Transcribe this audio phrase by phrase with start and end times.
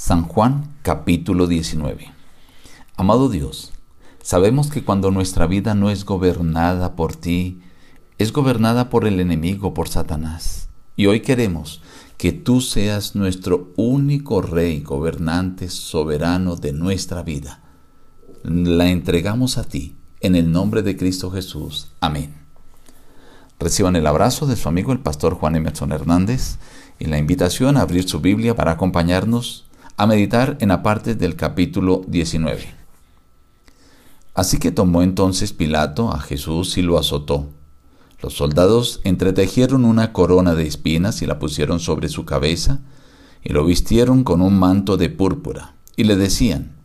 [0.00, 2.12] San Juan capítulo 19
[2.96, 3.72] Amado Dios,
[4.22, 7.62] sabemos que cuando nuestra vida no es gobernada por ti,
[8.16, 10.68] es gobernada por el enemigo, por Satanás.
[10.94, 11.82] Y hoy queremos
[12.16, 17.60] que tú seas nuestro único rey, gobernante, soberano de nuestra vida.
[18.44, 21.90] La entregamos a ti, en el nombre de Cristo Jesús.
[21.98, 22.36] Amén.
[23.58, 26.58] Reciban el abrazo de su amigo el pastor Juan Emerson Hernández
[27.00, 29.67] y la invitación a abrir su Biblia para acompañarnos
[29.98, 32.72] a meditar en la parte del capítulo 19.
[34.32, 37.48] Así que tomó entonces Pilato a Jesús y lo azotó.
[38.22, 42.78] Los soldados entretejieron una corona de espinas y la pusieron sobre su cabeza,
[43.42, 46.76] y lo vistieron con un manto de púrpura, y le decían,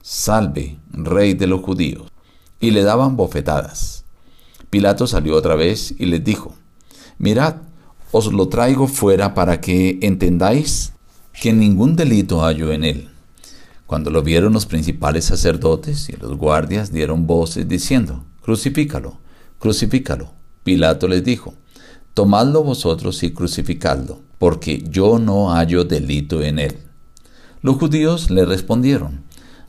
[0.00, 2.10] Salve, rey de los judíos,
[2.58, 4.04] y le daban bofetadas.
[4.70, 6.54] Pilato salió otra vez y les dijo,
[7.18, 7.56] Mirad,
[8.12, 10.92] os lo traigo fuera para que entendáis
[11.32, 13.08] que ningún delito hallo en él.
[13.86, 19.18] Cuando lo vieron los principales sacerdotes y los guardias dieron voces diciendo, Crucifícalo,
[19.58, 20.32] crucifícalo.
[20.64, 21.54] Pilato les dijo,
[22.14, 26.76] Tomadlo vosotros y crucificadlo, porque yo no hallo delito en él.
[27.60, 29.24] Los judíos le respondieron,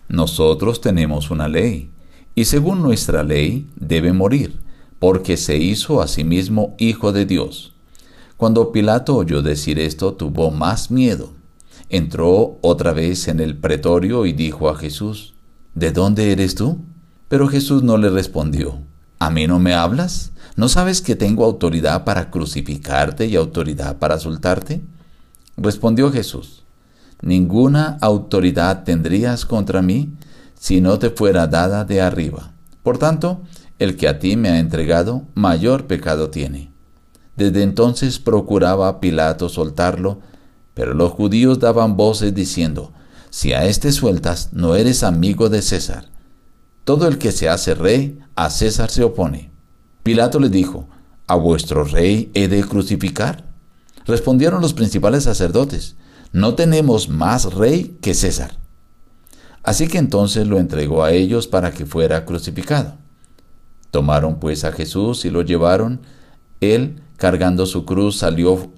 [0.08, 1.92] Nosotros tenemos una ley,
[2.36, 4.64] y según nuestra ley debe morir
[5.04, 7.74] porque se hizo a sí mismo hijo de Dios.
[8.38, 11.34] Cuando Pilato oyó decir esto, tuvo más miedo.
[11.94, 15.36] Entró otra vez en el pretorio y dijo a Jesús,
[15.76, 16.80] ¿De dónde eres tú?
[17.28, 18.80] Pero Jesús no le respondió,
[19.20, 20.32] ¿A mí no me hablas?
[20.56, 24.82] ¿No sabes que tengo autoridad para crucificarte y autoridad para soltarte?
[25.56, 26.64] Respondió Jesús,
[27.22, 30.10] Ninguna autoridad tendrías contra mí
[30.60, 32.54] si no te fuera dada de arriba.
[32.82, 33.44] Por tanto,
[33.78, 36.72] el que a ti me ha entregado, mayor pecado tiene.
[37.36, 40.22] Desde entonces procuraba Pilato soltarlo,
[40.74, 42.94] pero los judíos daban voces diciendo,
[43.30, 46.06] si a éste sueltas, no eres amigo de César.
[46.84, 49.52] Todo el que se hace rey, a César se opone.
[50.04, 50.88] Pilato le dijo,
[51.28, 53.46] ¿a vuestro rey he de crucificar?
[54.06, 55.96] Respondieron los principales sacerdotes,
[56.34, 58.58] no tenemos más rey que César.
[59.64, 62.98] Así que entonces lo entregó a ellos para que fuera crucificado.
[63.92, 66.02] Tomaron pues a Jesús y lo llevaron.
[66.60, 68.72] Él, cargando su cruz, salió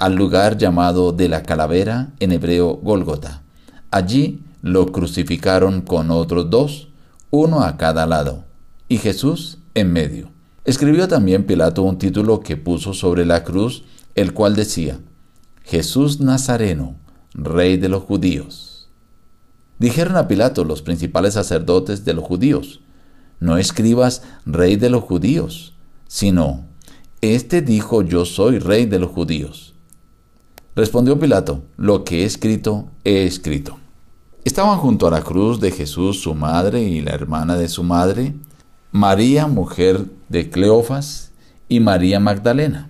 [0.00, 3.42] al lugar llamado de la calavera, en hebreo Gólgota.
[3.90, 6.88] Allí lo crucificaron con otros dos,
[7.28, 8.44] uno a cada lado,
[8.88, 10.30] y Jesús en medio.
[10.64, 13.84] Escribió también Pilato un título que puso sobre la cruz,
[14.14, 14.98] el cual decía,
[15.64, 16.96] Jesús Nazareno,
[17.34, 18.88] Rey de los judíos.
[19.78, 22.80] Dijeron a Pilato los principales sacerdotes de los judíos,
[23.38, 25.74] no escribas rey de los judíos,
[26.08, 26.64] sino,
[27.20, 29.74] este dijo yo soy rey de los judíos.
[30.80, 33.76] Respondió Pilato, lo que he escrito, he escrito.
[34.46, 38.32] Estaban junto a la cruz de Jesús su madre y la hermana de su madre,
[38.90, 41.32] María, mujer de Cleofas,
[41.68, 42.88] y María Magdalena.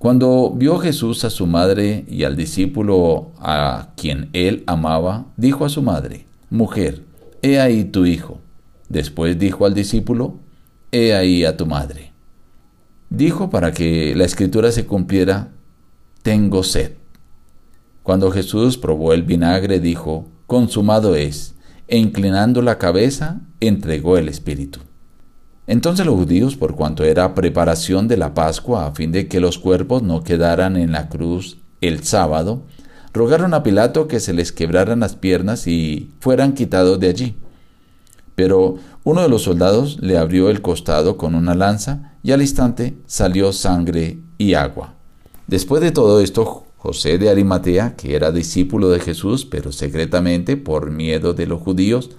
[0.00, 5.68] Cuando vio Jesús a su madre y al discípulo a quien él amaba, dijo a
[5.68, 7.04] su madre, Mujer,
[7.42, 8.40] he ahí tu hijo.
[8.88, 10.40] Después dijo al discípulo,
[10.90, 12.12] He ahí a tu madre.
[13.08, 15.52] Dijo para que la escritura se cumpliera,
[16.24, 17.03] Tengo sed.
[18.04, 21.54] Cuando Jesús probó el vinagre, dijo, Consumado es,
[21.88, 24.80] e inclinando la cabeza, entregó el Espíritu.
[25.66, 29.58] Entonces los judíos, por cuanto era preparación de la Pascua, a fin de que los
[29.58, 32.64] cuerpos no quedaran en la cruz el sábado,
[33.14, 37.36] rogaron a Pilato que se les quebraran las piernas y fueran quitados de allí.
[38.34, 42.98] Pero uno de los soldados le abrió el costado con una lanza y al instante
[43.06, 44.92] salió sangre y agua.
[45.46, 50.90] Después de todo esto, José de Arimatea, que era discípulo de Jesús, pero secretamente por
[50.90, 52.10] miedo de los judíos,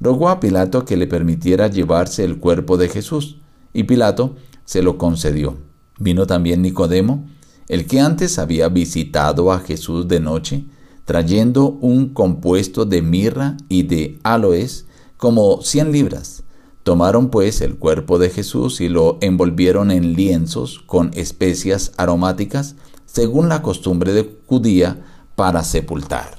[0.00, 3.42] rogó a Pilato que le permitiera llevarse el cuerpo de Jesús,
[3.74, 4.34] y Pilato
[4.64, 5.58] se lo concedió.
[5.98, 7.26] Vino también Nicodemo,
[7.68, 10.64] el que antes había visitado a Jesús de noche,
[11.04, 14.86] trayendo un compuesto de mirra y de aloes,
[15.18, 16.42] como cien libras.
[16.84, 22.76] Tomaron pues el cuerpo de Jesús y lo envolvieron en lienzos con especias aromáticas,
[23.16, 25.02] según la costumbre de judía,
[25.36, 26.38] para sepultar.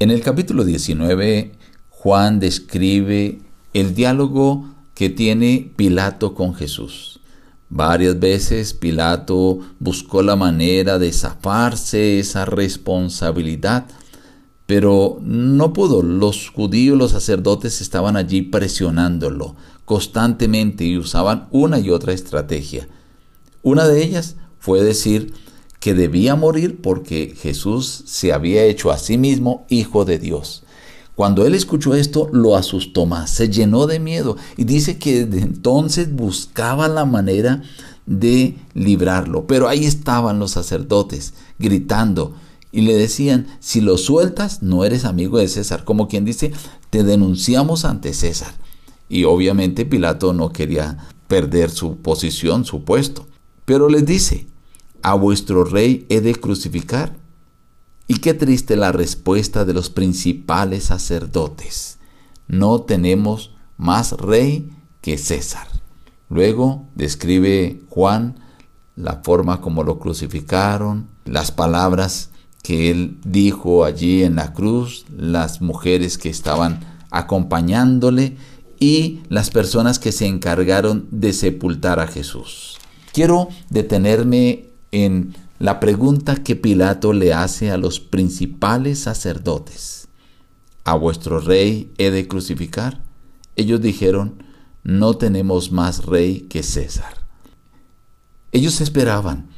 [0.00, 1.52] En el capítulo 19,
[1.88, 3.38] Juan describe
[3.74, 7.20] el diálogo que tiene Pilato con Jesús.
[7.68, 13.86] Varias veces Pilato buscó la manera de zafarse esa responsabilidad
[14.66, 16.02] pero no pudo.
[16.02, 19.54] Los judíos, los sacerdotes estaban allí presionándolo
[19.84, 22.88] constantemente y usaban una y otra estrategia.
[23.62, 25.32] Una de ellas fue decir
[25.80, 30.64] que debía morir porque Jesús se había hecho a sí mismo hijo de Dios.
[31.14, 35.46] Cuando él escuchó esto, lo asustó más, se llenó de miedo y dice que desde
[35.46, 37.62] entonces buscaba la manera
[38.06, 39.46] de librarlo.
[39.46, 42.34] Pero ahí estaban los sacerdotes gritando
[42.70, 45.84] y le decían, si lo sueltas, no eres amigo de César.
[45.84, 46.52] Como quien dice,
[46.90, 48.52] te denunciamos ante César.
[49.08, 50.98] Y obviamente Pilato no quería
[51.28, 53.26] perder su posición, su puesto.
[53.64, 54.46] Pero les dice,
[55.08, 57.16] a vuestro rey he de crucificar.
[58.08, 61.98] Y qué triste la respuesta de los principales sacerdotes.
[62.46, 64.70] No tenemos más rey
[65.00, 65.66] que César.
[66.28, 68.38] Luego describe Juan
[68.96, 72.28] la forma como lo crucificaron, las palabras
[72.62, 78.36] que él dijo allí en la cruz, las mujeres que estaban acompañándole
[78.78, 82.76] y las personas que se encargaron de sepultar a Jesús.
[83.14, 90.08] Quiero detenerme en la pregunta que Pilato le hace a los principales sacerdotes.
[90.84, 93.02] ¿A vuestro rey he de crucificar?
[93.56, 94.42] Ellos dijeron,
[94.84, 97.26] no tenemos más rey que César.
[98.52, 99.48] Ellos esperaban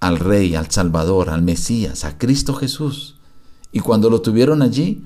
[0.00, 3.16] al rey, al Salvador, al Mesías, a Cristo Jesús.
[3.70, 5.04] Y cuando lo tuvieron allí,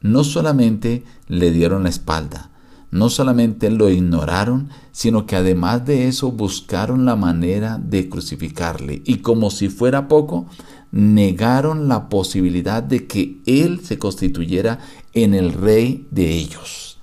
[0.00, 2.51] no solamente le dieron la espalda,
[2.92, 9.02] no solamente lo ignoraron, sino que además de eso buscaron la manera de crucificarle.
[9.06, 10.46] Y como si fuera poco,
[10.92, 14.78] negaron la posibilidad de que Él se constituyera
[15.14, 16.98] en el rey de ellos.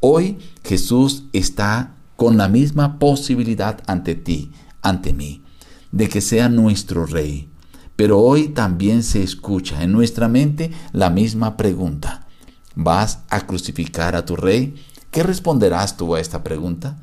[0.00, 5.42] Hoy Jesús está con la misma posibilidad ante ti, ante mí,
[5.92, 7.50] de que sea nuestro rey.
[7.94, 12.26] Pero hoy también se escucha en nuestra mente la misma pregunta.
[12.74, 14.76] ¿Vas a crucificar a tu rey?
[15.10, 16.96] ¿Qué responderás tú a esta pregunta?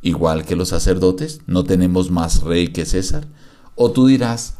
[0.00, 3.28] Igual que los sacerdotes, ¿no tenemos más rey que César?
[3.74, 4.54] ¿O tú dirás,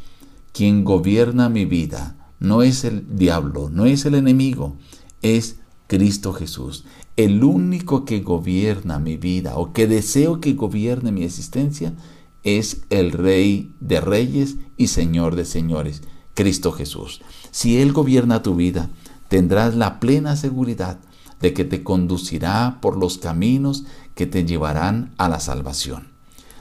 [0.52, 4.76] quien gobierna mi vida no es el diablo, no es el enemigo,
[5.22, 5.56] es
[5.86, 6.84] Cristo Jesús,
[7.16, 11.94] el único que gobierna mi vida o que deseo que gobierne mi existencia
[12.42, 16.02] es el Rey de Reyes y Señor de Señores,
[16.34, 17.22] Cristo Jesús.
[17.50, 18.90] Si Él gobierna tu vida,
[19.28, 20.98] tendrás la plena seguridad
[21.42, 23.84] de que te conducirá por los caminos
[24.14, 26.12] que te llevarán a la salvación.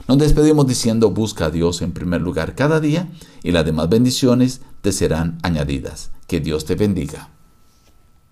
[0.08, 3.08] Nos despedimos diciendo busca a Dios en primer lugar cada día
[3.42, 6.10] y las demás bendiciones te serán añadidas.
[6.26, 7.30] Que Dios te bendiga.